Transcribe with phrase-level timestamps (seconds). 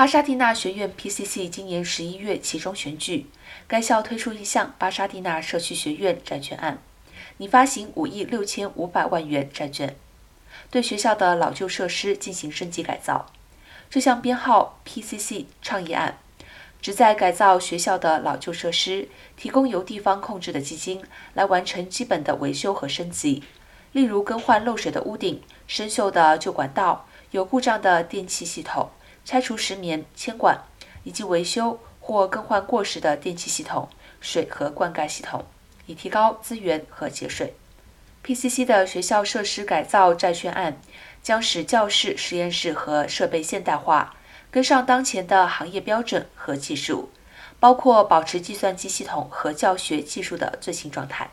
[0.00, 3.26] 巴沙蒂纳学院 （PCC） 今年十一月其中选举，
[3.68, 6.78] 该校推出一项巴沙蒂纳社区学院债券案，
[7.36, 9.94] 拟发行五亿六千五百万元债券，
[10.70, 13.26] 对学校的老旧设施进行升级改造。
[13.90, 16.16] 这项编号 PCC 倡议案，
[16.80, 19.06] 旨在改造学校的老旧设施，
[19.36, 21.04] 提供由地方控制的基金
[21.34, 23.44] 来完成基本的维修和升级，
[23.92, 28.88] 例如更换漏水的屋顶、生锈的旧管道、有故障的电气系统。
[29.30, 30.60] 拆除石棉、铅管，
[31.04, 33.88] 以及维修或更换过时的电气系统、
[34.20, 35.46] 水和灌溉系统，
[35.86, 37.54] 以提高资源和节水。
[38.24, 40.80] PCC 的学校设施改造债券案
[41.22, 44.16] 将使教室、实验室和设备现代化，
[44.50, 47.10] 跟上当前的行业标准和技术，
[47.60, 51.30] 包括保持计算机系统和教学技术的最新状态。